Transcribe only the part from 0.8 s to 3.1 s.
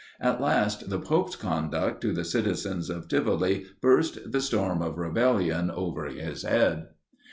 the pope's conduct to the citizens of